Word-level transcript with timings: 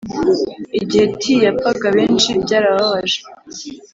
igihe 0.81 1.05
t 1.19 1.21
yapfaga 1.45 1.87
benshi 1.97 2.29
byarababaje 2.43 3.19